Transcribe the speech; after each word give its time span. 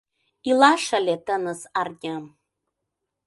Илаш 0.49 0.85
ыле 0.99 1.15
тыныс 1.25 1.61
арням. 1.81 2.23